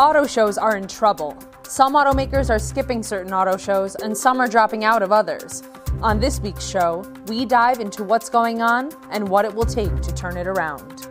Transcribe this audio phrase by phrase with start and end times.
[0.00, 1.36] Auto shows are in trouble.
[1.62, 5.62] Some automakers are skipping certain auto shows, and some are dropping out of others.
[6.00, 9.94] On this week's show, we dive into what's going on and what it will take
[10.00, 11.06] to turn it around.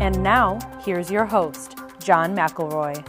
[0.00, 3.04] And now, here's your host, John McElroy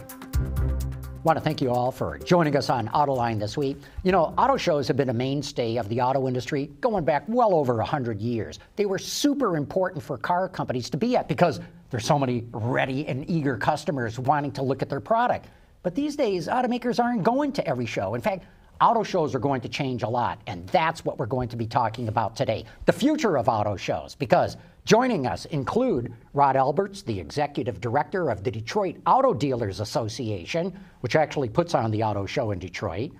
[1.24, 3.76] want to thank you all for joining us on Autoline this week.
[4.02, 7.54] You know, auto shows have been a mainstay of the auto industry going back well
[7.54, 8.58] over 100 years.
[8.74, 11.60] They were super important for car companies to be at because
[11.90, 15.46] there's so many ready and eager customers wanting to look at their product.
[15.84, 18.14] But these days, automakers aren't going to every show.
[18.14, 18.44] In fact,
[18.80, 21.66] auto shows are going to change a lot, and that's what we're going to be
[21.66, 24.16] talking about today the future of auto shows.
[24.16, 30.78] Because joining us include Rod Alberts, the executive director of the Detroit Auto Dealers Association,
[31.00, 33.12] which actually puts on the auto show in Detroit.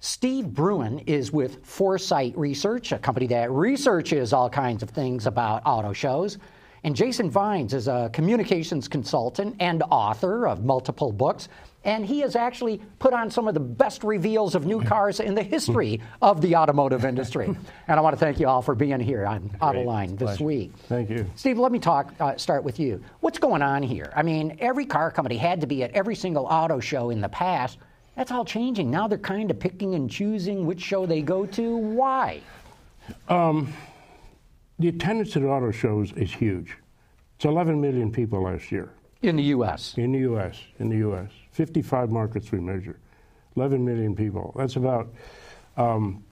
[0.00, 5.62] Steve Bruin is with Foresight Research, a company that researches all kinds of things about
[5.66, 6.38] auto shows.
[6.84, 11.48] And Jason Vines is a communications consultant and author of multiple books
[11.84, 15.34] and he has actually put on some of the best reveals of new cars in
[15.34, 17.46] the history of the automotive industry.
[17.88, 20.44] and I want to thank you all for being here on Autoline this Pleasure.
[20.44, 20.72] week.
[20.88, 21.30] Thank you.
[21.36, 22.12] Steve, let me talk.
[22.20, 23.02] Uh, start with you.
[23.20, 24.12] What's going on here?
[24.14, 27.28] I mean, every car company had to be at every single auto show in the
[27.28, 27.78] past.
[28.16, 28.90] That's all changing.
[28.90, 31.76] Now they're kind of picking and choosing which show they go to.
[31.76, 32.42] Why?
[33.28, 33.72] Um,
[34.78, 36.76] the attendance at auto shows is huge.
[37.36, 38.90] It's 11 million people last year.
[39.22, 39.94] In the U.S.
[39.96, 40.58] In the U.S.
[40.78, 41.30] In the U.S.
[41.52, 42.98] 55 markets we measure.
[43.56, 44.54] 11 million people.
[44.56, 45.12] That's about
[45.76, 46.24] um,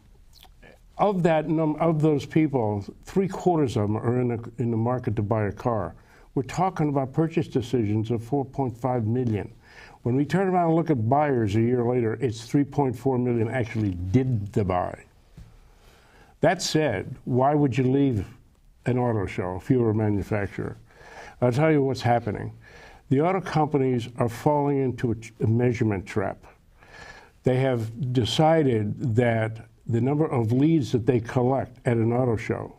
[0.99, 4.77] of that num- of those people, three quarters of them are in, a, in the
[4.77, 5.95] market to buy a car.
[6.35, 9.53] We're talking about purchase decisions of 4.5 million.
[10.03, 13.91] When we turn around and look at buyers a year later, it's 3.4 million actually
[14.13, 15.05] did the buy.
[16.41, 18.27] That said, why would you leave
[18.87, 20.77] an auto show if you were a manufacturer?
[21.41, 22.53] I'll tell you what's happening.
[23.11, 26.45] The auto companies are falling into a, a measurement trap.
[27.45, 32.75] They have decided that the number of leads that they collect at an auto show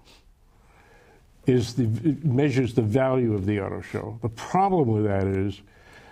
[1.47, 1.87] is the,
[2.23, 4.19] measures the value of the auto show.
[4.21, 5.61] The problem with that is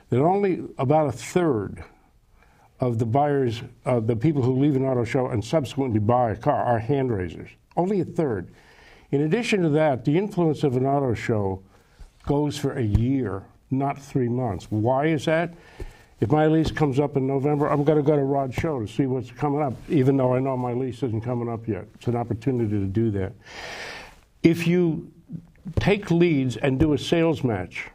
[0.09, 1.83] that only about a third
[2.79, 6.35] of the buyers, uh, the people who leave an auto show and subsequently buy a
[6.35, 7.50] car, are hand raisers.
[7.75, 8.51] Only a third.
[9.11, 11.63] In addition to that, the influence of an auto show
[12.25, 14.67] goes for a year not three months.
[14.69, 15.53] Why is that?
[16.19, 18.88] If my lease comes up in November, I'm going to go to Rod's show to
[18.88, 21.85] see what's coming up, even though I know my lease isn't coming up yet.
[21.95, 23.33] It's an opportunity to do that.
[24.41, 25.11] If you
[25.79, 27.89] take leads and do a sales match,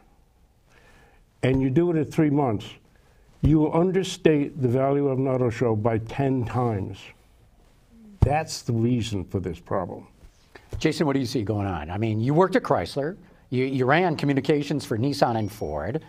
[1.41, 2.65] and you do it at three months,
[3.41, 6.97] you will understate the value of an auto show by 10 times.
[8.21, 10.07] That's the reason for this problem.
[10.79, 11.89] Jason, what do you see going on?
[11.89, 13.17] I mean, you worked at Chrysler.
[13.53, 16.03] You, you ran communications for Nissan and Ford.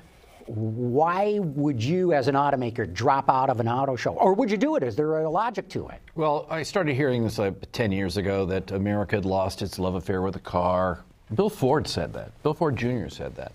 [0.47, 4.13] Why would you, as an automaker, drop out of an auto show?
[4.13, 4.83] Or would you do it?
[4.83, 6.01] Is there a logic to it?
[6.15, 9.95] Well, I started hearing this like 10 years ago that America had lost its love
[9.95, 11.05] affair with a car.
[11.35, 12.31] Bill Ford said that.
[12.43, 13.09] Bill Ford Jr.
[13.09, 13.53] said that.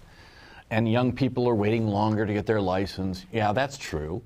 [0.69, 3.25] And young people are waiting longer to get their license.
[3.31, 4.21] Yeah, that's true.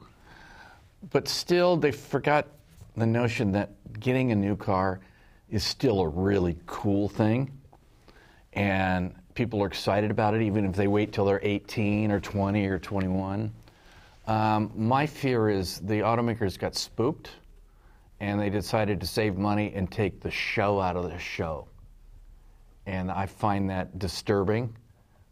[1.10, 2.48] But still, they forgot
[2.98, 5.00] the notion that getting a new car
[5.50, 7.50] is still a really cool thing.
[8.52, 12.66] And people are excited about it, even if they wait till they're 18 or 20
[12.68, 13.52] or 21.
[14.28, 17.30] Um, my fear is the automakers got spooked
[18.20, 21.68] and they decided to save money and take the show out of the show.
[22.86, 24.74] And I find that disturbing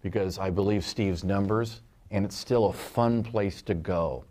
[0.02, 4.26] because I believe Steve's numbers and it's still a fun place to go.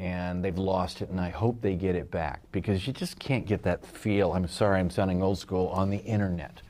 [0.00, 3.46] And they've lost it, and I hope they get it back because you just can't
[3.46, 4.32] get that feel.
[4.32, 6.62] I'm sorry, I'm sounding old school on the internet.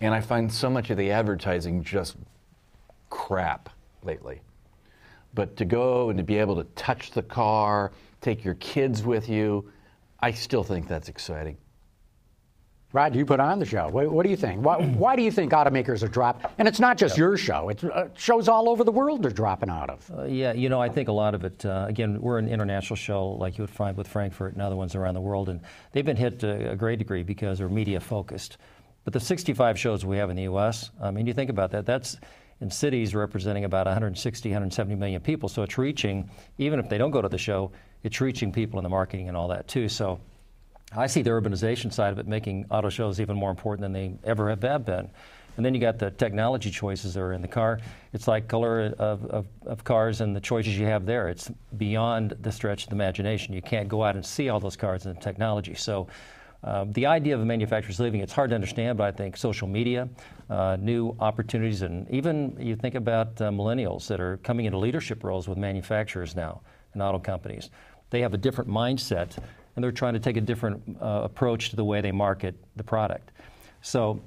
[0.00, 2.16] And I find so much of the advertising just
[3.10, 3.70] crap
[4.02, 4.42] lately.
[5.34, 9.28] But to go and to be able to touch the car, take your kids with
[9.28, 9.70] you,
[10.20, 11.58] I still think that's exciting.
[12.92, 13.88] Rod, you put on the show.
[13.88, 14.64] What, what do you think?
[14.64, 16.50] Why, why, do you think automakers are dropping?
[16.56, 19.68] And it's not just your show; it's uh, shows all over the world they're dropping
[19.68, 20.10] out of.
[20.16, 21.66] Uh, yeah, you know, I think a lot of it.
[21.66, 24.94] Uh, again, we're an international show, like you would find with Frankfurt and other ones
[24.94, 25.60] around the world, and
[25.92, 28.56] they've been hit to a great degree because they're media focused.
[29.06, 31.86] But the 65 shows we have in the U.S., I mean, you think about that,
[31.86, 32.16] that's
[32.60, 35.48] in cities representing about 160, 170 million people.
[35.48, 37.70] So it's reaching, even if they don't go to the show,
[38.02, 39.88] it's reaching people in the marketing and all that too.
[39.88, 40.18] So
[40.90, 44.18] I see the urbanization side of it making auto shows even more important than they
[44.28, 45.08] ever have been.
[45.56, 47.78] And then you got the technology choices that are in the car.
[48.12, 51.28] It's like color of, of, of, cars and the choices you have there.
[51.28, 53.54] It's beyond the stretch of the imagination.
[53.54, 55.74] You can't go out and see all those cars and the technology.
[55.74, 56.08] So
[56.64, 59.68] Uh, the idea of the manufacturers leaving, it's hard to understand, but I think social
[59.68, 60.08] media,
[60.50, 65.22] uh, new opportunities, and even you think about uh, millennials that are coming into leadership
[65.22, 66.62] roles with manufacturers now
[66.92, 67.70] and auto companies.
[68.10, 69.36] They have a different mindset,
[69.74, 72.84] and they're trying to take a different uh, approach to the way they market the
[72.84, 73.30] product.
[73.82, 74.20] So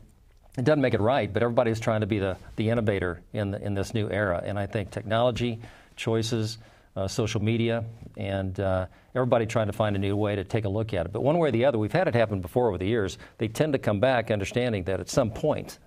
[0.58, 3.62] it doesn't make it right, but everybody's trying to be the, the innovator in, the,
[3.62, 4.42] in this new era.
[4.46, 5.60] And I think technology,
[5.96, 6.58] choices,
[6.96, 7.86] uh, social media,
[8.18, 11.12] and uh, everybody trying to find a new way to take a look at it.
[11.12, 13.18] But one way or the other, we've had it happen before over the years.
[13.38, 15.80] They tend to come back understanding that at some point,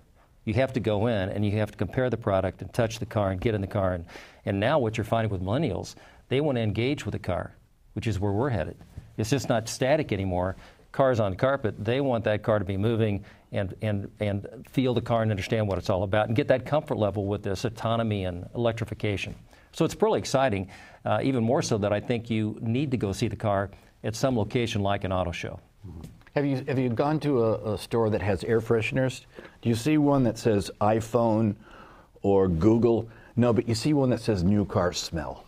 [0.45, 3.05] you have to go in and you have to compare the product and touch the
[3.05, 3.93] car and get in the car.
[3.93, 4.05] And,
[4.45, 5.95] and now what you're finding with millennials,
[6.29, 7.55] they want to engage with the car,
[7.93, 8.75] which is where we're headed.
[9.17, 10.55] It's just not static anymore.
[10.91, 15.01] Cars on carpet, they want that car to be moving and, and, and feel the
[15.01, 18.25] car and understand what it's all about and get that comfort level with this autonomy
[18.25, 19.35] and electrification.
[19.71, 20.69] So it's really exciting,
[21.05, 23.71] uh, even more so that I think you need to go see the car
[24.03, 25.59] at some location like an auto show.
[26.35, 29.25] Have you, have you gone to a, a store that has air fresheners?
[29.61, 31.55] Do you see one that says iPhone
[32.21, 33.07] or Google?
[33.35, 35.45] No, but you see one that says new car smell.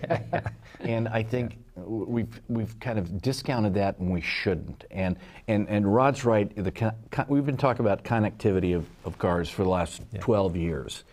[0.80, 4.84] and I think we've we've kind of discounted that, and we shouldn't.
[4.90, 6.50] And and and Rod's right.
[6.56, 6.94] The
[7.28, 10.20] we've been talking about connectivity of, of cars for the last yeah.
[10.20, 11.04] 12 years,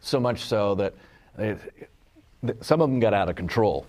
[0.00, 0.94] so much so that
[1.38, 1.90] it,
[2.60, 3.86] some of them got out of control.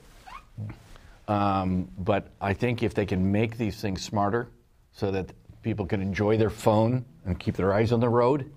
[1.27, 4.49] Um, but I think if they can make these things smarter,
[4.93, 5.31] so that
[5.63, 8.51] people can enjoy their phone and keep their eyes on the road,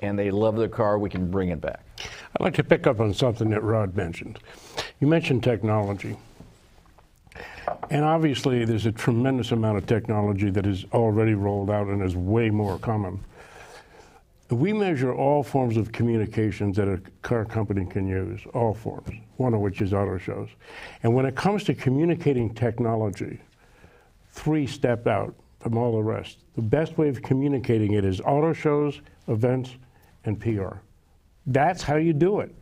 [0.00, 1.84] and they love their car, we can bring it back.
[1.98, 4.40] I'd like to pick up on something that Rod mentioned.
[5.00, 6.16] You mentioned technology.
[7.90, 12.16] And obviously, there's a tremendous amount of technology that is already rolled out and is
[12.16, 13.20] way more common.
[14.54, 19.52] We measure all forms of communications that a car company can use, all forms, one
[19.52, 20.48] of which is auto shows.
[21.02, 23.40] And when it comes to communicating technology,
[24.30, 26.38] three step out from all the rest.
[26.54, 29.70] The best way of communicating it is auto shows, events,
[30.24, 30.76] and PR.
[31.46, 32.54] That's how you do it.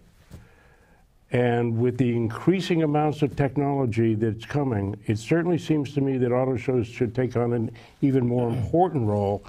[1.30, 6.32] And with the increasing amounts of technology that's coming, it certainly seems to me that
[6.32, 9.44] auto shows should take on an even more important role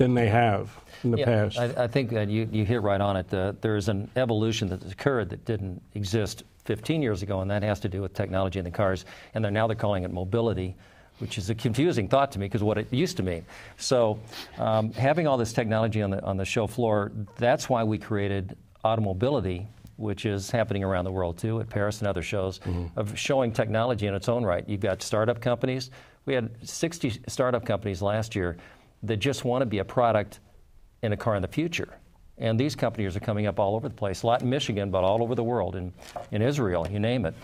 [0.00, 0.74] than they have
[1.04, 1.58] in the yeah, past.
[1.58, 3.32] I, I, think that you, you hit right on it.
[3.34, 7.80] Uh, there's an evolution that occurred that didn't exist 15 years ago, and that has
[7.80, 9.04] to do with technology in the cars.
[9.34, 10.74] And they're now they're calling it mobility
[11.18, 13.44] which is a confusing thought to me because what it used to mean.
[13.76, 14.18] So,
[14.56, 18.56] um, having all this technology on the on the show floor, that's why we created
[18.84, 22.98] Automobility, which is happening around the world too, at Paris and other shows, mm-hmm.
[22.98, 24.66] of showing technology in its own right.
[24.66, 25.90] You've got startup companies.
[26.24, 28.56] We had 60 startup companies last year
[29.02, 30.40] that just want to be a product
[31.02, 31.88] in a car in the future.
[32.38, 35.04] And these companies are coming up all over the place, a lot in Michigan, but
[35.04, 35.92] all over the world, in,
[36.32, 37.34] in Israel, you name it.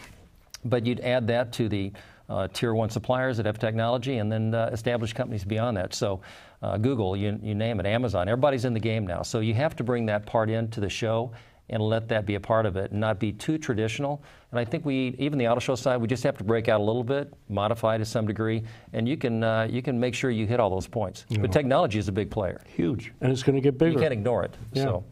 [0.65, 1.93] But you'd add that to the
[2.29, 5.95] uh, tier one suppliers that have technology and then uh, established companies beyond that.
[5.95, 6.21] So
[6.63, 9.23] uh, Google, you, you name it, Amazon, everybody's in the game now.
[9.23, 11.31] So you have to bring that part into the show
[11.71, 14.23] and let that be a part of it and not be too traditional.
[14.51, 16.81] And I think we, even the auto show side, we just have to break out
[16.81, 20.31] a little bit, modify to some degree, and you can uh, you can make sure
[20.31, 21.27] you hit all those points.
[21.29, 21.39] Yeah.
[21.41, 22.63] But technology is a big player.
[22.67, 23.93] Huge, and it's going to get bigger.
[23.93, 24.55] You can't ignore it.
[24.73, 24.85] Yeah.
[24.85, 25.05] So.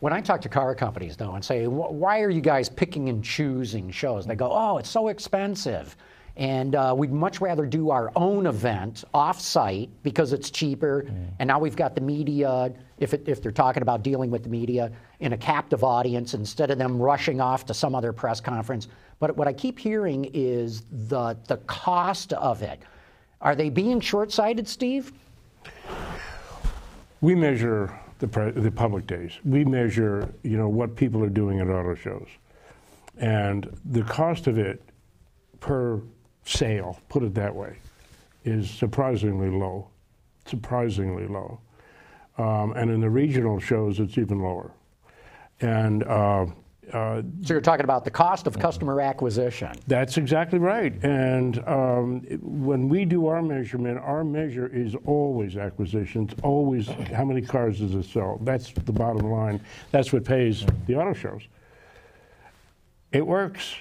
[0.00, 3.22] When I talk to car companies, though, and say, why are you guys picking and
[3.22, 4.26] choosing shows?
[4.26, 5.96] They go, oh, it's so expensive.
[6.36, 11.04] And uh, we'd much rather do our own event off-site because it's cheaper.
[11.06, 11.28] Mm.
[11.40, 14.48] And now we've got the media, if, it, if they're talking about dealing with the
[14.48, 14.90] media,
[15.20, 18.88] in a captive audience instead of them rushing off to some other press conference.
[19.18, 22.80] But what I keep hearing is the, the cost of it.
[23.40, 25.12] Are they being short-sighted, Steve?
[27.20, 29.32] We measure the, the public days.
[29.44, 32.28] We measure, you know, what people are doing at auto shows.
[33.18, 34.82] And the cost of it
[35.60, 36.00] per
[36.44, 37.76] sale, put it that way,
[38.44, 39.88] is surprisingly low,
[40.46, 41.60] surprisingly low.
[42.38, 44.72] Um, and in the regional shows, it's even lower.
[45.60, 46.46] And uh,
[46.92, 49.72] uh, so you're talking about the cost of customer acquisition.
[49.86, 50.92] That's exactly right.
[51.04, 57.40] And um, when we do our measurement, our measure is always acquisitions, always how many
[57.40, 58.38] cars does it sell.
[58.42, 59.60] That's the bottom line.
[59.90, 61.42] That's what pays the auto shows.
[63.12, 63.74] It works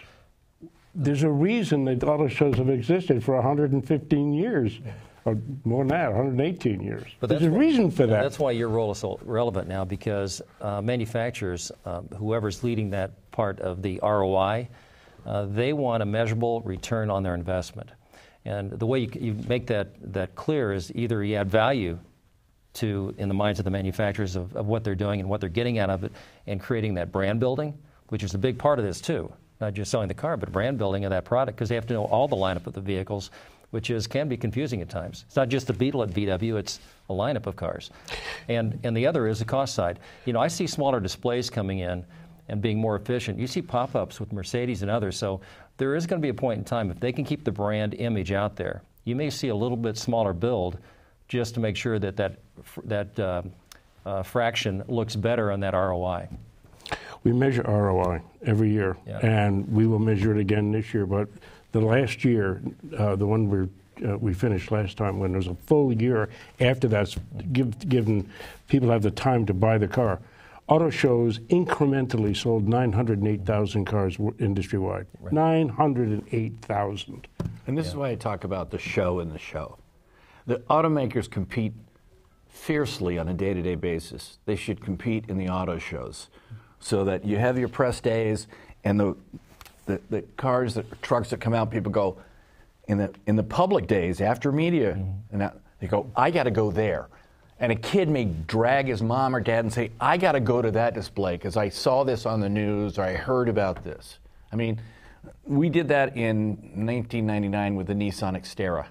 [0.93, 4.79] there's a reason that auto shows have existed for 115 years.
[5.23, 7.05] Or more than that, 118 years.
[7.19, 8.23] But there's a reason for that.
[8.23, 13.29] That's why your role is so relevant now because uh, manufacturers, um, whoever's leading that
[13.29, 14.67] part of the ROI,
[15.27, 17.91] uh, they want a measurable return on their investment.
[18.45, 21.99] And the way you, you make that, that clear is either you add value
[22.73, 25.49] to in the minds of the manufacturers of, of what they're doing and what they're
[25.49, 26.11] getting out of it
[26.47, 29.31] and creating that brand building, which is a big part of this too
[29.61, 31.93] not just selling the car, but brand building of that product because they have to
[31.93, 33.31] know all the lineup of the vehicles
[33.71, 35.23] which is can be confusing at times.
[35.27, 37.89] It's not just the Beetle at VW; it's a lineup of cars,
[38.47, 39.99] and and the other is the cost side.
[40.25, 42.05] You know, I see smaller displays coming in
[42.49, 43.39] and being more efficient.
[43.39, 45.41] You see pop-ups with Mercedes and others, so
[45.77, 47.93] there is going to be a point in time if they can keep the brand
[47.95, 48.83] image out there.
[49.05, 50.77] You may see a little bit smaller build,
[51.27, 52.39] just to make sure that that
[52.83, 53.41] that uh,
[54.05, 56.27] uh, fraction looks better on that ROI.
[57.23, 59.19] We measure ROI every year, Yeah.
[59.19, 61.05] and we will measure it again this year.
[61.05, 61.27] But
[61.71, 62.61] the last year,
[62.97, 63.67] uh, the one we
[64.07, 66.27] uh, we finished last time, when there's a full year
[66.59, 67.17] after that's
[67.53, 68.27] give, given
[68.67, 70.19] people have the time to buy the car.
[70.67, 75.05] Auto shows incrementally sold 908,000 cars w- industry-wide.
[75.31, 77.27] 908,000.
[77.67, 79.77] And this is why I talk about the show and the show.
[80.47, 81.73] The automakers compete
[82.49, 84.39] fiercely on a day to day basis.
[84.45, 86.29] They should compete in the auto shows
[86.81, 88.47] so that you have your press days
[88.83, 89.15] and the,
[89.85, 92.17] the, the cars, the trucks that come out, people go,
[92.87, 95.41] in the, in the public days after media, mm-hmm.
[95.41, 97.07] and they go, I got to go there.
[97.59, 100.61] And a kid may drag his mom or dad and say, I got to go
[100.61, 104.17] to that display because I saw this on the news or I heard about this.
[104.51, 104.81] I mean,
[105.45, 108.87] we did that in 1999 with the Nissan Xterra.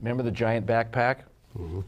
[0.00, 1.20] Remember the giant backpack?
[1.56, 1.80] Mm-hmm.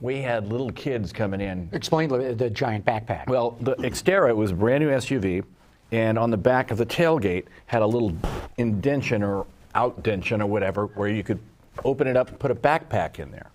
[0.00, 1.68] We had little kids coming in.
[1.72, 3.26] Explain the, the giant backpack.
[3.26, 5.44] Well, the Xterra was a brand new SUV,
[5.90, 8.14] and on the back of the tailgate had a little
[8.58, 11.40] indention or outdention or whatever where you could
[11.84, 13.50] open it up and put a backpack in there.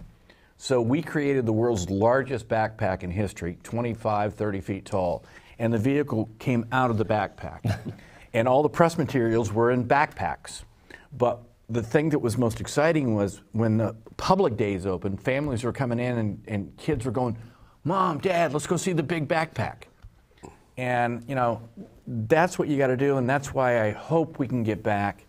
[0.57, 5.23] So we created the world's largest backpack in history, 25, 30 feet tall,
[5.59, 7.93] and the vehicle came out of the backpack.
[8.33, 10.63] and all the press materials were in backpacks.
[11.17, 11.41] But
[11.74, 16.00] the thing that was most exciting was when the public days opened, families were coming
[16.00, 17.38] in and, and kids were going,
[17.84, 19.84] Mom, Dad, let's go see the big backpack.
[20.77, 21.62] And, you know,
[22.08, 25.25] that's what you got to do, and that's why I hope we can get back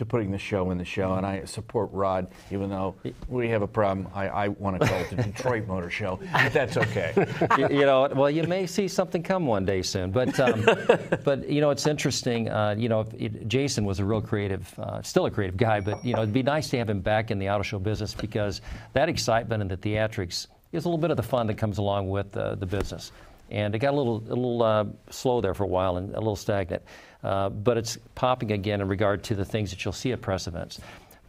[0.00, 1.14] to putting the show in the show.
[1.14, 2.96] And I support Rod, even though
[3.28, 4.08] we have a problem.
[4.14, 7.12] I, I want to call it the Detroit Motor Show, but that's okay.
[7.58, 10.10] you, you know, well, you may see something come one day soon.
[10.10, 10.66] But, um,
[11.24, 12.48] but you know, it's interesting.
[12.48, 15.80] Uh, you know, it, Jason was a real creative, uh, still a creative guy.
[15.80, 18.14] But you know, it'd be nice to have him back in the auto show business
[18.14, 18.62] because
[18.94, 22.08] that excitement and the theatrics is a little bit of the fun that comes along
[22.08, 23.12] with uh, the business.
[23.50, 26.18] And it got a little, a little uh, slow there for a while and a
[26.18, 26.82] little stagnant.
[27.22, 30.46] Uh, but it's popping again in regard to the things that you'll see at press
[30.46, 30.80] events.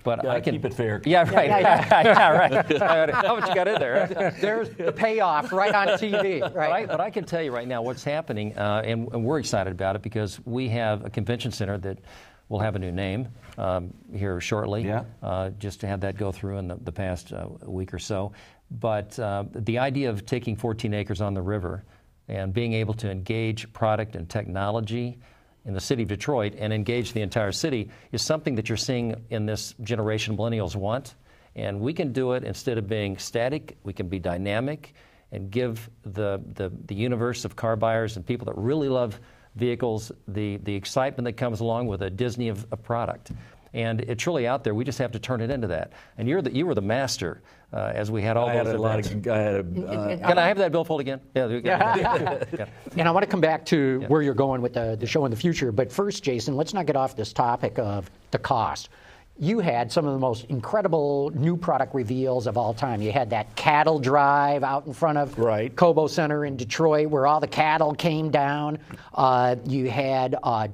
[0.04, 1.02] But Gotta I can keep it fair.
[1.06, 1.50] Yeah, right.
[1.50, 3.10] Yeah, right.
[3.14, 4.34] How much you got in there?
[4.40, 6.40] There's the payoff right on TV.
[6.40, 6.88] But Right.
[6.88, 9.96] But I can tell you right now what's happening, uh, and, and we're excited about
[9.96, 12.00] it because we have a convention center that
[12.50, 14.84] will have a new name um, here shortly.
[14.84, 15.04] Yeah.
[15.22, 18.34] Uh, just to have that go through in the, the past uh, week or so.
[18.72, 21.84] But uh, the idea of taking 14 acres on the river
[22.28, 25.20] and being able to engage product and technology
[25.66, 29.16] in the city of Detroit and engage the entire city is something that you're seeing
[29.30, 31.16] in this generation millennials want.
[31.56, 34.94] And we can do it instead of being static, we can be dynamic
[35.32, 39.20] and give the, the, the universe of car buyers and people that really love
[39.56, 43.32] vehicles the, the excitement that comes along with a Disney of, of product.
[43.74, 44.74] And it's really out there.
[44.76, 45.94] We just have to turn it into that.
[46.18, 48.76] And you're the, you were the master uh, as we had all I those had
[48.76, 49.28] a lot events.
[49.28, 49.34] of.
[49.34, 51.22] I had a, uh, Can I have that billfold again?
[51.34, 51.48] Yeah.
[51.48, 51.62] there.
[52.58, 52.66] Yeah.
[52.98, 55.32] And I want to come back to where you're going with the, the show in
[55.32, 55.72] the future.
[55.72, 58.90] But first, Jason, let's not get off this topic of the cost.
[59.40, 63.02] You had some of the most incredible new product reveals of all time.
[63.02, 65.74] You had that cattle drive out in front of Right.
[65.74, 68.80] Cobo Center in Detroit where all the cattle came down.
[69.14, 70.36] Uh, you had.
[70.44, 70.68] Uh,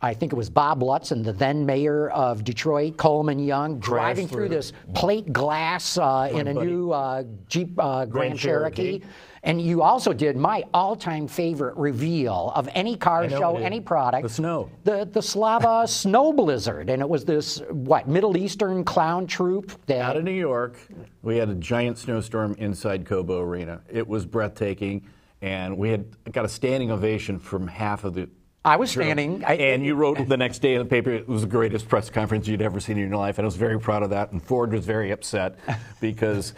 [0.00, 4.28] I think it was Bob Lutz and the then mayor of Detroit, Coleman Young, driving
[4.28, 4.56] through through.
[4.56, 6.66] this plate glass uh, in a buddy.
[6.66, 9.00] new uh, Jeep uh, Grand, Cherokee.
[9.00, 9.06] Cherokee.
[9.42, 14.24] And you also did my all-time favorite reveal of any car show, any product.
[14.24, 14.70] The snow.
[14.84, 20.00] The the Slava Snow Blizzard, and it was this what Middle Eastern clown troupe that
[20.00, 20.78] out of New York,
[21.22, 23.80] we had a giant snowstorm inside Cobo Arena.
[23.88, 25.06] It was breathtaking,
[25.40, 28.28] and we had got a standing ovation from half of the.
[28.64, 29.04] I was crew.
[29.04, 29.44] standing.
[29.44, 32.10] I- and you wrote the next day in the paper it was the greatest press
[32.10, 34.32] conference you'd ever seen in your life, and I was very proud of that.
[34.32, 35.58] And Ford was very upset
[36.00, 36.54] because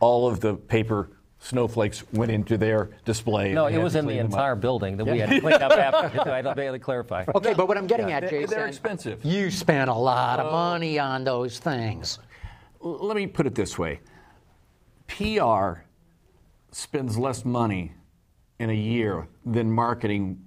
[0.00, 3.52] all of the paper snowflakes went into their display.
[3.52, 4.26] No, it was in the clean up.
[4.26, 6.30] entire building that we had to clean up after.
[6.30, 7.24] I don't really clarify.
[7.34, 9.24] Okay, but what I'm getting Yeah, at, Jason, they're expensive.
[9.24, 10.52] You spent a lot of oh.
[10.52, 12.20] money on those things.
[12.80, 14.00] Let me put it this way
[15.08, 15.80] PR
[16.70, 17.92] spends less money
[18.58, 20.42] in a year than marketing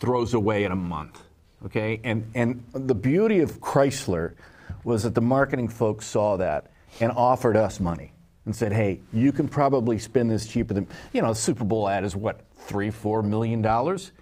[0.00, 1.22] throws away in a month.
[1.64, 2.00] Okay?
[2.04, 4.34] And, and the beauty of Chrysler
[4.84, 8.12] was that the marketing folks saw that and offered us money
[8.44, 11.88] and said, hey, you can probably spend this cheaper than, you know, a Super Bowl
[11.88, 14.12] ad is what, three, four million dollars?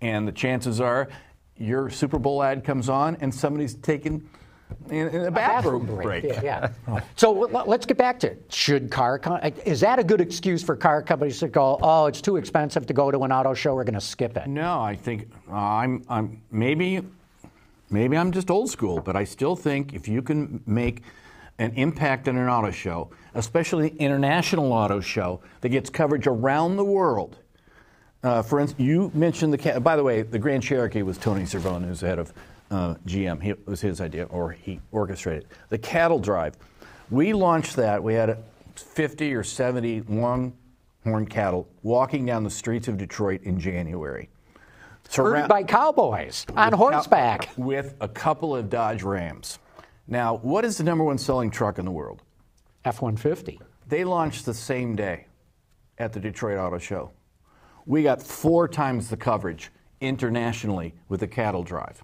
[0.00, 1.08] And the chances are
[1.56, 4.28] your Super Bowl ad comes on and somebody's taking
[4.90, 6.24] in, in a bathroom break.
[6.24, 6.70] Yeah.
[6.88, 7.00] yeah.
[7.16, 8.44] So l- let's get back to it.
[8.50, 11.78] Should car com- is that a good excuse for car companies to go?
[11.82, 13.74] Oh, it's too expensive to go to an auto show.
[13.74, 14.46] We're going to skip it.
[14.46, 17.02] No, I think uh, I'm, I'm maybe
[17.90, 21.02] maybe I'm just old school, but I still think if you can make
[21.58, 26.76] an impact in an auto show, especially an international auto show that gets coverage around
[26.76, 27.38] the world.
[28.22, 29.80] Uh, for instance, you mentioned the.
[29.80, 32.32] By the way, the Grand Cherokee was Tony Cervone, who's the head of
[32.74, 33.40] uh, GM.
[33.40, 36.56] He, it was his idea, or he orchestrated the cattle drive.
[37.10, 38.02] We launched that.
[38.02, 38.42] We had
[38.74, 44.28] 50 or 70 longhorn cattle walking down the streets of Detroit in January.
[45.08, 47.50] Surround- by cowboys on horseback.
[47.56, 49.58] with a couple of Dodge Rams.
[50.08, 52.22] Now, what is the number one selling truck in the world?
[52.84, 53.60] F 150.
[53.86, 55.26] They launched the same day
[55.98, 57.10] at the Detroit Auto Show.
[57.86, 62.02] We got four times the coverage internationally with the cattle drive.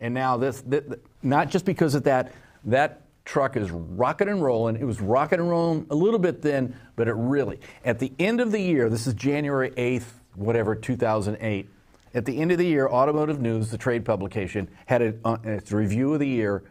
[0.00, 0.84] And now this, this
[1.22, 2.32] not just because of that,
[2.64, 4.76] that truck is rocking and rolling.
[4.76, 8.40] It was rocking and rolling a little bit then, but it really, at the end
[8.40, 11.68] of the year, this is January 8th, whatever, 2008.
[12.14, 15.72] At the end of the year, Automotive News, the trade publication, had it, uh, its
[15.72, 16.62] review of the year,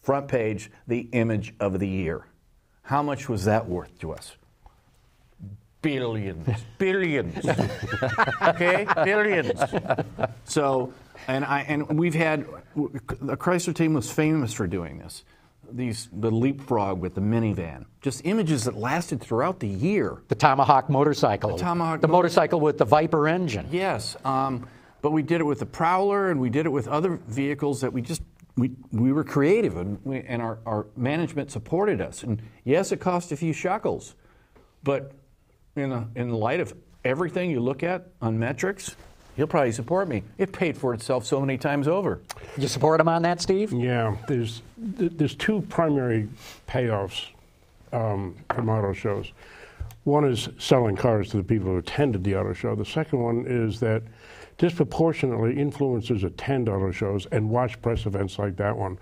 [0.00, 2.24] front page, the image of the year.
[2.82, 4.36] How much was that worth to us?
[5.82, 6.48] Billions,
[6.78, 7.46] billions.
[8.42, 9.60] okay, billions.
[10.44, 10.92] So,
[11.26, 15.24] and I and we've had the Chrysler team was famous for doing this.
[15.70, 20.22] These the leapfrog with the minivan, just images that lasted throughout the year.
[20.28, 21.56] The Tomahawk motorcycle.
[21.56, 23.68] The Tomahawk The motorcycle with the Viper engine.
[23.70, 24.66] Yes, um,
[25.02, 27.92] but we did it with the Prowler, and we did it with other vehicles that
[27.92, 28.22] we just
[28.58, 32.22] we, we were creative, and, we, and our, our management supported us.
[32.22, 34.14] And yes, it cost a few shekels,
[34.82, 35.12] but
[35.76, 38.96] in the, in the light of everything you look at on metrics,
[39.38, 40.24] he'll probably support me.
[40.36, 42.20] It paid for itself so many times over.
[42.58, 43.72] You support him on that, Steve?
[43.72, 46.28] Yeah, there's there's two primary
[46.68, 47.28] payoffs
[47.92, 49.32] um, from auto shows.
[50.04, 52.74] One is selling cars to the people who attended the auto show.
[52.74, 54.02] The second one is that
[54.58, 58.98] disproportionately influencers attend auto shows and watch press events like that one.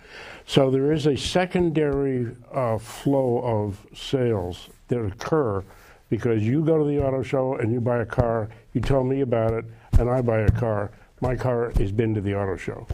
[0.47, 5.65] So there is a secondary uh, flow of sales that occur
[6.11, 9.23] because you go to the auto show and you buy a car, you tell me
[9.23, 9.65] about it,
[9.99, 10.91] and I buy a car.
[11.21, 12.87] My car has been to the auto show.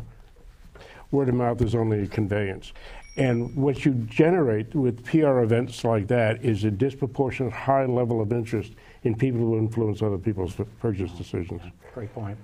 [1.10, 2.72] Word of mouth is only a conveyance.
[3.16, 8.32] And what you generate with PR events like that is a disproportionate high level of
[8.32, 11.60] interest in people who influence other people's purchase decisions.
[11.92, 12.38] Great point.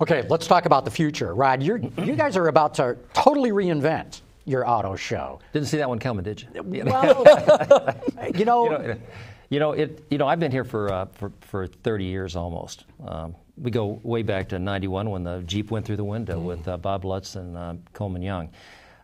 [0.00, 1.34] Okay, let's talk about the future.
[1.34, 5.40] Rod, you're, you guys are about to totally reinvent your auto show.
[5.52, 6.62] Didn't see that one coming, did you?
[6.62, 7.94] Well,
[8.34, 8.96] you know, you know,
[9.50, 12.86] you know, it, you know, I've been here for, uh, for, for 30 years almost.
[13.06, 16.44] Um, we go way back to 91 when the Jeep went through the window mm
[16.44, 18.50] with uh, Bob Lutz and uh, Coleman Young.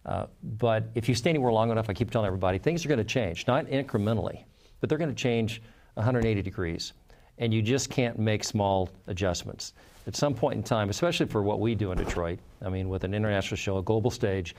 [0.04, 2.98] Uh, but if you stay anywhere long enough, I keep telling everybody, things are going
[2.98, 4.44] to change, not incrementally,
[4.80, 5.62] but they're going to change
[5.94, 6.92] 180 degrees.
[7.38, 9.74] And you just can't make small adjustments.
[10.06, 13.04] At some point in time, especially for what we do in Detroit, I mean, with
[13.04, 14.54] an international show, a global stage,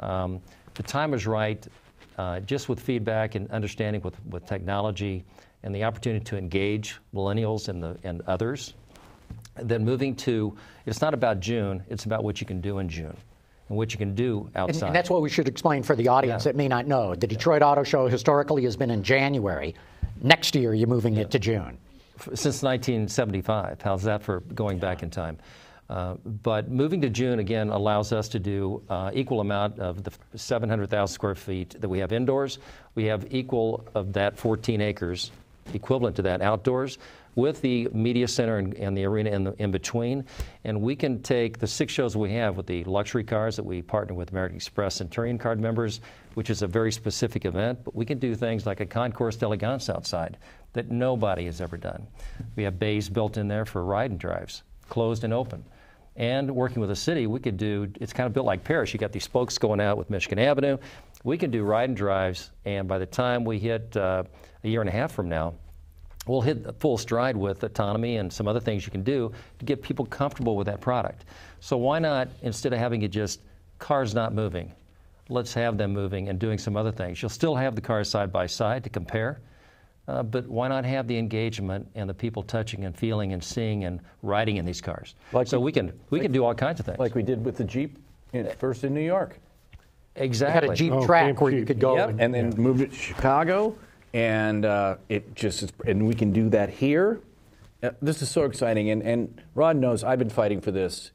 [0.00, 0.40] um,
[0.74, 1.66] the time is right
[2.18, 5.24] uh, just with feedback and understanding with, with technology
[5.62, 8.74] and the opportunity to engage millennials and, the, and others,
[9.62, 13.16] then moving to, it's not about June, it's about what you can do in June
[13.68, 14.76] and what you can do outside.
[14.76, 16.52] And, and that's what we should explain for the audience yeah.
[16.52, 17.14] that may not know.
[17.14, 19.74] The Detroit Auto Show historically has been in January.
[20.22, 21.22] Next year, you're moving yeah.
[21.22, 21.78] it to June.
[22.18, 23.82] Since 1975.
[23.82, 25.38] How's that for going back in time?
[25.88, 30.12] Uh, but moving to June again allows us to do uh, equal amount of the
[30.34, 32.58] 700,000 square feet that we have indoors.
[32.94, 35.30] We have equal of that 14 acres,
[35.74, 36.98] equivalent to that outdoors,
[37.36, 40.24] with the media center and, and the arena in, the, in, between.
[40.64, 43.82] And we can take the six shows we have with the luxury cars that we
[43.82, 46.00] partner with American Express Centurion card members,
[46.34, 47.78] which is a very specific event.
[47.84, 50.38] But we can do things like a concours d'elegance outside
[50.72, 52.06] that nobody has ever done.
[52.56, 55.64] We have bays built in there for ride and drives, closed and open
[56.16, 58.92] and working with the city, we could do, it's kind of built like Paris.
[58.92, 60.78] You got these spokes going out with Michigan Avenue.
[61.24, 64.24] We can do ride and drives, and by the time we hit uh,
[64.64, 65.54] a year and a half from now,
[66.26, 69.82] we'll hit full stride with autonomy and some other things you can do to get
[69.82, 71.24] people comfortable with that product.
[71.60, 73.40] So why not, instead of having it just
[73.78, 74.72] cars not moving,
[75.28, 77.20] let's have them moving and doing some other things.
[77.20, 79.40] You'll still have the cars side by side to compare,
[80.08, 83.84] uh, but why not have the engagement and the people touching and feeling and seeing
[83.84, 85.14] and riding in these cars?
[85.32, 86.98] Like so we, we can we like, can do all kinds of things.
[86.98, 87.98] Like we did with the Jeep
[88.32, 89.38] in, first in New York.
[90.14, 90.54] Exactly.
[90.54, 91.96] You had a Jeep oh, track where you could go.
[91.96, 92.08] Yep.
[92.10, 92.58] And, and then yeah.
[92.58, 93.76] moved it to Chicago,
[94.12, 97.20] and uh, it just and we can do that here.
[97.82, 101.10] Uh, this is so exciting, and, and Rod knows I've been fighting for this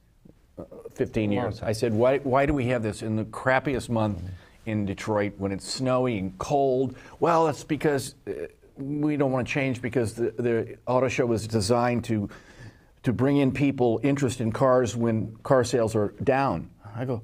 [0.57, 1.61] uh, 15 years.
[1.61, 4.21] I said, why, why do we have this in the crappiest month
[4.65, 6.95] in Detroit when it's snowy and cold.
[7.19, 8.31] Well, that's because uh,
[8.77, 12.29] we don't want to change because the, the auto show was designed to
[13.03, 16.69] to bring in people interest in cars when car sales are down.
[16.95, 17.23] I go,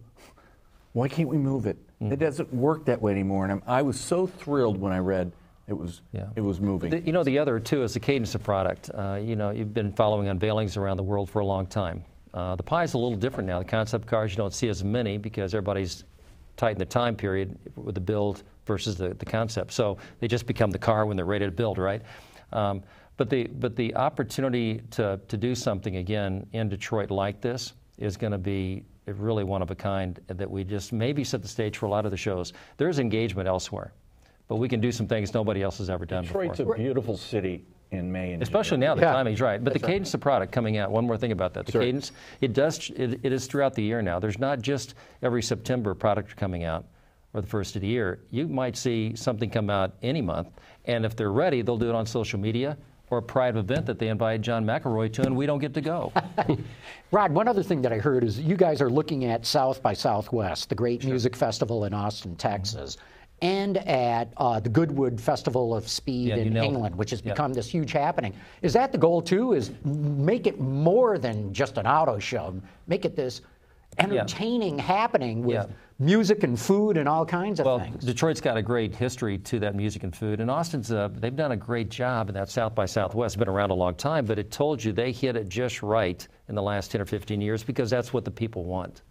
[0.93, 1.77] why can't we move it?
[2.01, 2.11] Mm.
[2.11, 3.43] It doesn't work that way anymore.
[3.43, 5.31] And I'm, I was so thrilled when I read
[5.67, 6.27] it was Yeah.
[6.35, 6.89] it was moving.
[6.89, 8.89] The- you know, the other too is the cadence of product.
[8.93, 12.03] Uh, you know, you've been following unveilings around the world for a long time.
[12.33, 13.59] Uh, the pie is a little different now.
[13.59, 16.03] The concept cars you don't see as many because everybody's
[16.55, 19.71] tightened the time period with the build versus the, the concept.
[19.73, 22.01] So they just become the car when they're ready to build, right?
[22.53, 22.83] Um,
[23.17, 28.15] but the but the opportunity to to do something again in Detroit like this is
[28.15, 31.77] going to be really one of a kind that we just maybe set the stage
[31.77, 32.53] for a lot of the shows.
[32.77, 33.93] There's engagement elsewhere,
[34.47, 36.75] but we can do some things nobody else has ever done Detroit's before.
[36.75, 38.81] a beautiful city in May and Especially June.
[38.81, 39.13] now, the Yeah.
[39.13, 39.63] timing's right.
[39.63, 40.91] But the cadence of product coming out.
[40.91, 41.81] One more thing about that: the Sure.
[41.81, 42.11] cadence.
[42.41, 42.89] It does.
[42.95, 44.19] It, it is throughout the year now.
[44.19, 46.85] There's not just every September product coming out
[47.33, 48.19] or the first of the year.
[48.31, 50.49] You might see something come out any month,
[50.85, 52.77] and if they're ready, they'll do it on social media
[53.09, 55.79] or a private event that they invite John McElroy to, and we don't get to
[55.81, 56.11] go.
[57.11, 59.93] Rod, one other thing that I heard is you guys are looking at South by
[59.93, 62.97] Southwest, the great music festival in Austin, Texas,
[63.41, 66.57] and at uh, the Goodwood Festival of Speed Yeah, in.
[66.57, 67.33] England, which has Yeah.
[67.33, 68.33] become this huge happening.
[68.61, 69.53] Is that the goal too?
[69.53, 72.59] Is make it more than just an auto show?
[72.87, 73.41] Make it this
[73.99, 75.65] entertaining happening with Yeah.
[75.97, 78.03] music and food and all kinds of Well, things.
[78.03, 81.51] Detroit's got a great history to that music and food, and Austin's uh, they've done
[81.53, 83.39] a great job in that South by Southwest.
[83.39, 86.53] Been around a long time, but it told you they hit it just right in
[86.53, 89.01] the last 10 or 15 years because that's what the people want.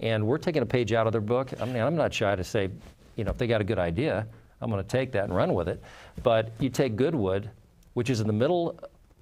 [0.00, 1.52] And we're taking a page out of their book.
[1.60, 2.70] I mean, I'm not shy to say,
[3.16, 4.26] you know, if they got a good idea,
[4.60, 5.82] I'm going to take that and run with it.
[6.22, 7.50] But you take Goodwood,
[7.94, 8.78] which is in the middle.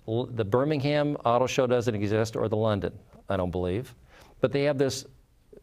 [0.07, 2.92] The Birmingham Auto Show doesn't exist, or the London,
[3.28, 3.94] I don't believe.
[4.40, 5.07] But they have this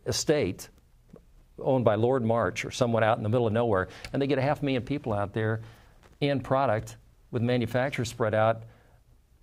[0.05, 0.69] estate
[1.59, 4.39] owned by Lord March or someone out in the middle of nowhere, and they get
[4.39, 5.61] a half million people out there
[6.19, 6.97] in product
[7.29, 8.63] with manufacturers spread out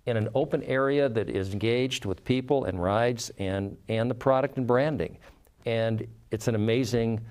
[0.05, 4.57] in an open area that is engaged with people and rides and, and the product
[4.57, 5.17] and branding.
[5.65, 7.21] And it's an amazing,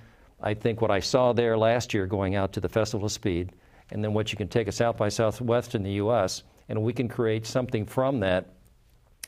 [0.40, 3.52] I think, what I saw there last year going out to the Festival of Speed,
[3.90, 6.92] and then what you can take a South by Southwest in the U.S., and we
[6.92, 8.46] can create something from that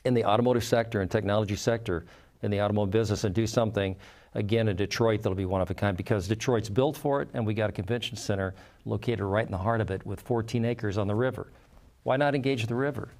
[0.04, 2.04] in the automotive sector and technology sector
[2.42, 3.96] in the automotive business and do something
[4.34, 7.46] again in Detroit that'll be one of a kind because Detroit's built for it and
[7.46, 10.96] we got a convention center located right in the heart of it with 14 acres
[10.96, 11.48] on the river.
[12.02, 13.10] Why not engage the river?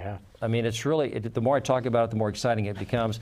[0.00, 0.18] Yeah.
[0.42, 2.78] I mean, it's really, it, the more I talk about it, the more exciting it
[2.78, 3.20] becomes.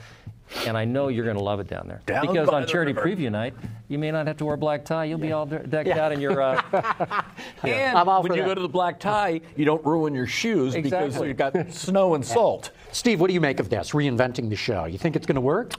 [0.65, 2.01] And I know you're going to love it down there.
[2.07, 3.07] Down because on the charity river.
[3.07, 3.53] preview night,
[3.87, 5.05] you may not have to wear a black tie.
[5.05, 6.41] You'll be all de- decked out in your.
[6.41, 6.61] Uh,
[7.63, 8.47] And I'm all when you that.
[8.47, 12.25] go to the black tie, you don't ruin your shoes because you've got snow and
[12.25, 12.71] salt.
[12.91, 14.85] Steve, what do you make of this reinventing the show?
[14.85, 15.73] You think it's going to work?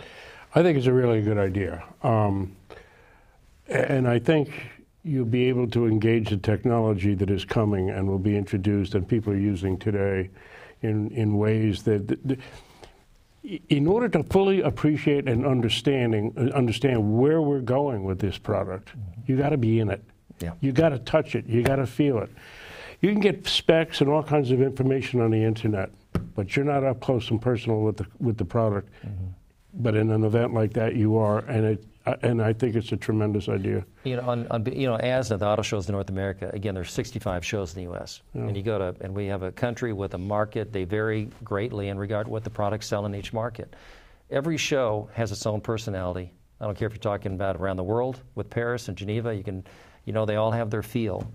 [0.54, 1.82] I think it's a really good idea.
[2.02, 2.54] Um,
[3.68, 4.52] and I think
[5.02, 9.08] you'll be able to engage the technology that is coming and will be introduced and
[9.08, 10.28] people are using today
[10.82, 12.38] in, in ways that, that-
[13.68, 18.90] in order to fully appreciate and understanding uh, understand where we're going with this product,
[19.26, 20.04] you got to be in it.
[20.40, 20.52] Yeah.
[20.60, 21.46] You got to touch it.
[21.46, 22.30] You got to feel it.
[23.00, 25.90] You can get specs and all kinds of information on the internet,
[26.34, 28.90] but you're not up close and personal with the with the product.
[29.72, 32.96] But in an event like that, you are, and it and I think it's a
[32.96, 33.84] tremendous idea.
[34.04, 36.50] You know, on, on you know, ASNA, the auto shows in North America.
[36.52, 38.22] Again, there's 65 shows in the U.S.
[38.34, 40.72] And you go to, and we have a country with a market.
[40.72, 43.74] They vary greatly in regard to what the products sell in each market.
[44.30, 46.32] Every show has its own personality.
[46.60, 49.34] I don't care if you're talking about around the world with Paris and Geneva.
[49.34, 49.64] You can,
[50.04, 51.30] you know, they all have their feel,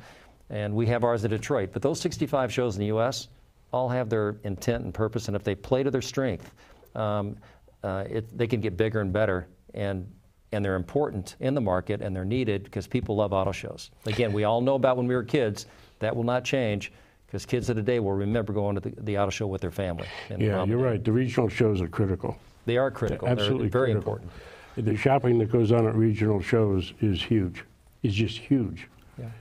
[0.49, 1.71] and we have ours at Detroit.
[1.73, 3.27] But those 65 shows in the U.S.
[3.71, 6.53] all have their intent and purpose, and if they play to their strength,
[6.95, 7.37] um,
[7.83, 9.47] uh, it, they can get bigger and better.
[9.73, 10.09] And
[10.55, 13.91] and they're important in the market and they're needed because people love auto shows.
[14.05, 15.67] Again, we all know about when we were kids.
[15.99, 16.91] That will not change
[17.27, 20.07] because kids of today will remember going to the, the auto show with their family.
[20.29, 21.03] Yeah, you're right.
[21.03, 22.37] The regional shows are critical.
[22.65, 23.27] They are critical.
[23.27, 24.13] They're Absolutely very critical.
[24.13, 24.31] important.
[24.77, 27.63] The shopping that goes on at regional shows is huge.
[28.03, 28.87] It's just huge.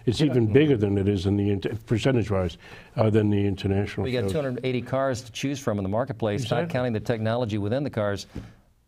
[0.06, 2.58] It's even bigger than it is in the inter- percentage-wise
[2.96, 4.12] uh, than the international shows.
[4.12, 4.32] We got shows.
[4.32, 8.28] 280 cars to choose from in the marketplace, not counting the technology within the cars.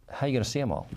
[0.08, 0.88] How are you going to see them all?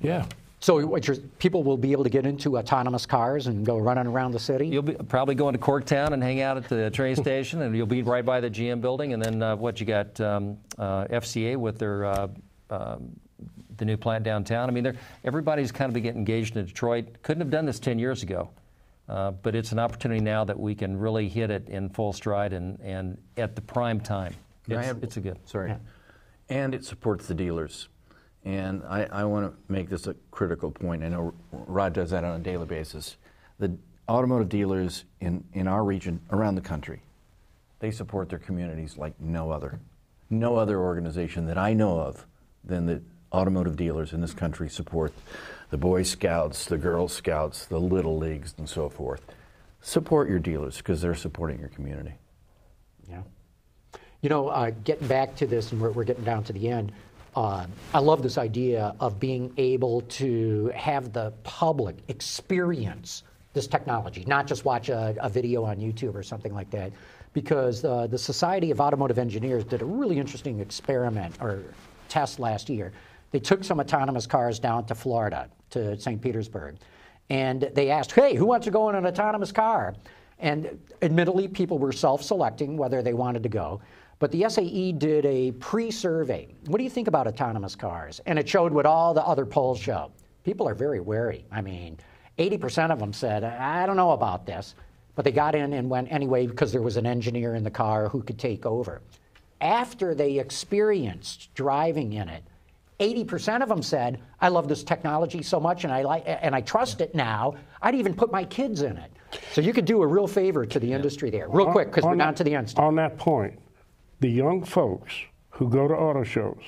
[0.00, 0.24] Yeah.
[0.66, 4.08] So, what you're, people will be able to get into autonomous cars and go running
[4.08, 4.66] around the city?
[4.66, 7.86] You'll be probably going to Corktown and hang out at the train station, and you'll
[7.86, 9.12] be right by the GM building.
[9.12, 12.28] And then uh, what you got um, uh, FCA with their uh,
[12.70, 13.12] um,
[13.76, 14.68] the new plant downtown.
[14.68, 17.22] I mean, everybody's kind of getting engaged in Detroit.
[17.22, 18.50] Couldn't have done this 10 years ago,
[19.08, 22.52] uh, but it's an opportunity now that we can really hit it in full stride
[22.52, 24.34] and, and at the prime time.
[24.66, 25.38] It's, have- it's a good.
[25.48, 25.76] Sorry.
[26.48, 27.88] And it supports the dealers.
[28.46, 31.02] And I, I want to make this a critical point.
[31.02, 33.16] I know Rod does that on a daily basis.
[33.58, 33.76] The
[34.08, 37.02] automotive dealers in, in our region, around the country,
[37.80, 39.80] they support their communities like no other.
[40.30, 42.24] No other organization that I know of
[42.64, 45.12] than the automotive dealers in this country support
[45.70, 49.22] the Boy Scouts, the Girl Scouts, the Little Leagues, and so forth.
[49.82, 52.14] Support your dealers because they're supporting your community.
[53.10, 53.22] Yeah.
[54.22, 56.92] You know, uh, getting back to this, and we're, we're getting down to the end.
[57.36, 63.22] I love this idea of being able to have the public experience
[63.52, 66.92] this technology, not just watch a, a video on YouTube or something like that.
[67.32, 71.62] Because uh, the Society of Automotive Engineers did a really interesting experiment or
[72.08, 72.92] test last year.
[73.32, 76.20] They took some autonomous cars down to Florida, to St.
[76.20, 76.76] Petersburg,
[77.28, 79.94] and they asked, hey, who wants to go in an autonomous car?
[80.38, 83.80] And admittedly, people were self selecting whether they wanted to go.
[84.18, 86.48] But the SAE did a pre survey.
[86.66, 88.20] What do you think about autonomous cars?
[88.26, 90.10] And it showed what all the other polls show.
[90.42, 91.44] People are very wary.
[91.52, 91.98] I mean,
[92.38, 94.74] 80% of them said, I don't know about this.
[95.14, 98.08] But they got in and went anyway because there was an engineer in the car
[98.08, 99.00] who could take over.
[99.60, 102.44] After they experienced driving in it,
[103.00, 106.60] 80% of them said, I love this technology so much and I, like, and I
[106.60, 109.10] trust it now, I'd even put my kids in it.
[109.52, 111.48] So you could do a real favor to the industry there.
[111.48, 112.72] Real quick, because we're On down to the end.
[112.76, 113.58] On that point,
[114.20, 115.12] the young folks
[115.50, 116.62] who go to auto shows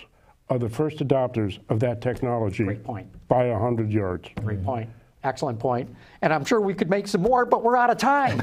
[0.50, 3.06] are the first adopters of that technology Great point.
[3.28, 4.28] by 100 yards.
[4.42, 4.88] Great point.
[5.24, 5.92] Excellent point.
[6.22, 8.40] And I'm sure we could make some more, but we're out of time.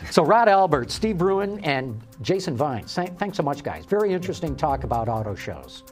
[0.10, 3.84] so, Rod Albert, Steve Bruin, and Jason Vines, thanks so much, guys.
[3.84, 5.84] Very interesting talk about auto shows.